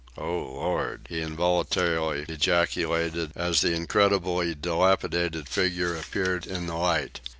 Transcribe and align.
O 0.17 0.23
Lord!" 0.25 1.05
he 1.11 1.21
involuntarily 1.21 2.25
ejaculated 2.27 3.31
as 3.35 3.61
the 3.61 3.73
incredibly 3.73 4.55
dilapidated 4.55 5.47
figure 5.47 5.95
appeared 5.95 6.47
in 6.47 6.65
the 6.65 6.73
light. 6.75 7.19